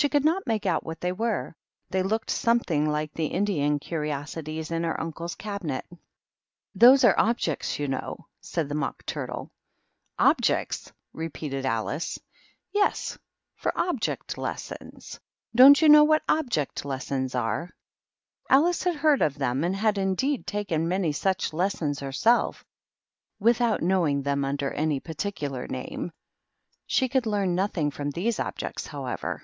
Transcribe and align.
She 0.00 0.08
could 0.08 0.24
not 0.24 0.46
make 0.46 0.64
out 0.64 0.84
what 0.86 1.00
they 1.00 1.10
were; 1.10 1.56
they 1.90 2.04
looked 2.04 2.30
something 2.30 2.88
like 2.88 3.12
the 3.14 3.26
Indian 3.26 3.80
curiosities 3.80 4.70
in 4.70 4.84
her 4.84 5.00
uncle's 5.00 5.34
cabinet. 5.34 5.84
THE 5.92 5.96
MOCK 5.96 6.00
TURTLE." 6.76 6.80
Those 6.92 7.02
are 7.04 7.16
ol^ects, 7.16 7.78
you 7.80 7.88
know," 7.88 8.26
said 8.40 8.68
the 8.68 8.76
Mock 8.76 9.04
Turtle. 9.06 9.50
'* 9.86 10.18
Of^ecis 10.20 10.92
/" 11.02 11.12
repeated 11.12 11.66
Alice." 11.66 12.16
Yes, 12.72 13.18
for 13.56 13.72
object 13.76 14.38
lessons. 14.38 15.18
Don't 15.52 15.82
you 15.82 15.88
know 15.88 16.04
what 16.04 16.22
object 16.28 16.84
lessons 16.84 17.34
are?" 17.34 17.70
Alice 18.48 18.84
had 18.84 18.94
heard 18.94 19.20
of 19.20 19.36
them, 19.36 19.64
and 19.64 19.74
had, 19.74 19.98
indeed, 19.98 20.46
taken 20.46 20.86
many 20.86 21.10
such 21.10 21.52
lessons 21.52 21.98
herself, 21.98 22.64
without 23.40 23.82
knowing 23.82 24.22
them 24.22 24.44
under 24.44 24.70
any 24.70 25.00
particular 25.00 25.66
name. 25.66 26.12
She 26.86 27.08
could 27.08 27.26
leam 27.26 27.56
nothing 27.56 27.90
from 27.90 28.10
these 28.10 28.38
objects, 28.38 28.86
however. 28.86 29.42